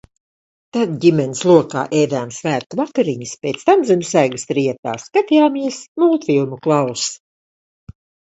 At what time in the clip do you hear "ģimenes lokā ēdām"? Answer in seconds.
1.01-2.31